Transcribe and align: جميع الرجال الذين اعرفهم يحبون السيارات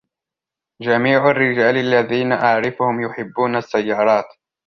جميع 0.81 1.29
الرجال 1.31 1.77
الذين 1.77 2.31
اعرفهم 2.31 3.01
يحبون 3.01 3.55
السيارات 3.55 4.25